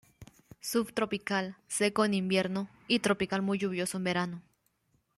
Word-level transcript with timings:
Subtropical, 0.61 1.57
seco 1.67 2.05
en 2.05 2.15
invierno 2.15 2.71
y 2.87 3.01
tropical 3.01 3.43
muy 3.43 3.59
lluvioso 3.59 3.97
en 3.99 4.03
verano. 4.05 4.41